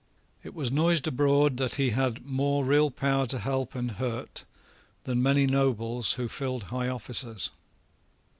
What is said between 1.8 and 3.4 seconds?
had more real power to